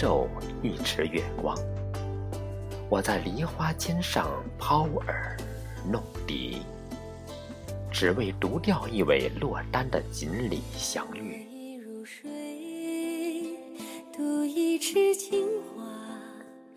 [0.00, 0.26] 授
[0.62, 1.54] 一池月光。
[2.88, 5.36] 我在梨花间上抛耳
[5.92, 6.62] 弄笛，
[7.92, 11.46] 只为独钓一尾落单的锦鲤相遇。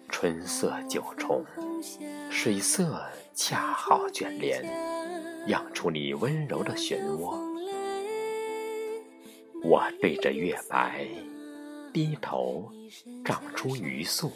[0.10, 1.46] 春色九重，
[2.30, 3.02] 水色
[3.34, 4.62] 恰好卷帘，
[5.48, 7.38] 漾出你温柔的漩涡。
[9.64, 11.08] 我对着月白，
[11.94, 12.72] 低头
[13.24, 14.32] 长出鱼宿，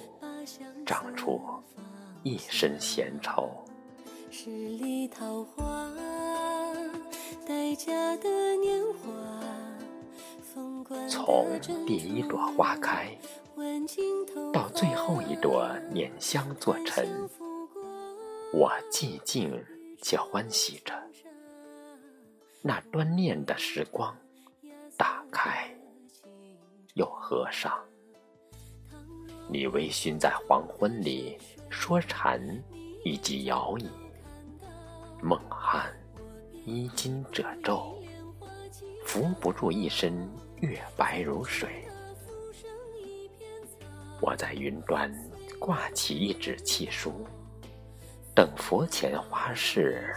[0.86, 1.42] 长出
[2.22, 3.50] 一身闲愁。
[4.30, 5.92] 十里桃花，
[7.48, 9.10] 待嫁的年华。
[11.10, 13.18] 从第一朵花开，
[14.54, 17.08] 到最后一朵碾香做尘，
[18.54, 19.64] 我寂静
[20.02, 20.94] 且欢喜着。
[22.62, 24.16] 那端念的时光，
[24.96, 25.67] 打开
[26.98, 27.80] 又合上。
[29.48, 31.38] 你微醺在黄昏里
[31.70, 32.42] 说禅，
[33.06, 33.88] 以及摇椅，
[35.22, 35.86] 梦酣
[36.66, 37.96] 衣襟褶皱，
[39.06, 40.28] 扶不住一身。
[40.60, 41.86] 月白如水，
[44.20, 45.14] 我在云端
[45.60, 47.28] 挂起一纸契书，
[48.34, 50.12] 等佛前花事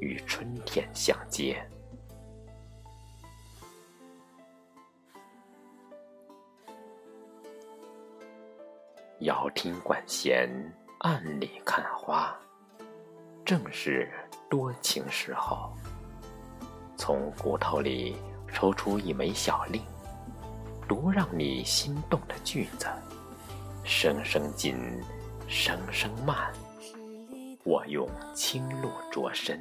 [0.00, 1.62] 与春天相接。
[9.20, 10.48] 遥听管弦，
[10.98, 12.34] 暗里看花，
[13.44, 14.10] 正是
[14.48, 15.72] 多情时候，
[16.96, 18.16] 从骨头里。
[18.50, 19.82] 抽出一枚小令，
[20.88, 22.86] 读让你心动的句子，
[23.84, 24.74] 声声紧，
[25.46, 26.50] 声声慢。
[27.62, 29.60] 我用青露着身，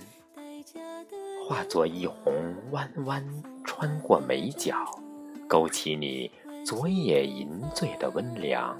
[1.45, 2.31] 化作一泓
[2.71, 4.73] 弯弯穿过眉角，
[5.49, 6.31] 勾起你
[6.65, 8.75] 昨夜饮醉的温凉。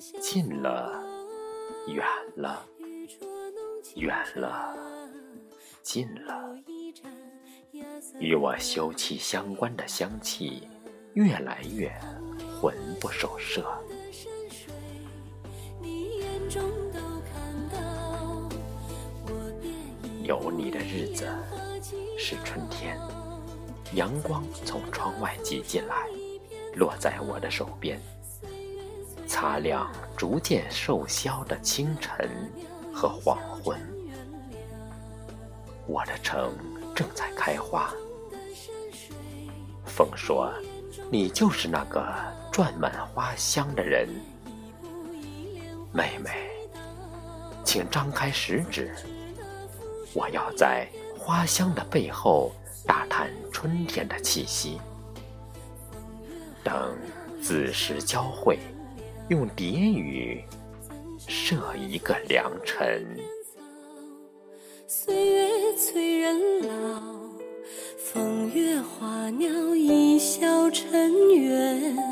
[0.00, 0.90] 近了，
[1.86, 2.02] 远
[2.36, 2.64] 了，
[3.96, 4.74] 远了，
[5.82, 6.56] 近了。
[8.18, 10.66] 与我休戚相关的香气，
[11.12, 11.92] 越来越
[12.58, 13.62] 魂不守舍。
[20.22, 21.28] 有你的日子
[22.16, 22.98] 是春天，
[23.92, 26.08] 阳光从窗外挤进来，
[26.74, 28.00] 落在我的手边，
[29.30, 32.28] 擦亮逐渐瘦削的清晨
[32.92, 33.80] 和黄昏。
[35.86, 36.52] 我的城。
[36.92, 37.90] 正在开花。
[39.86, 40.52] 风说
[41.10, 42.14] ：“你就是那个
[42.52, 44.06] 转满花香的人。”
[45.94, 46.50] 妹妹，
[47.64, 48.94] 请张开食指，
[50.12, 50.86] 我要在
[51.18, 52.52] 花香的背后
[52.84, 54.78] 打探春天的气息。
[56.62, 56.94] 等
[57.40, 58.58] 子时交汇，
[59.30, 60.42] 用蝶语
[61.28, 63.06] 设一个良辰。
[64.88, 67.00] 岁月催人老，
[67.96, 72.02] 风月花鸟一笑尘缘了。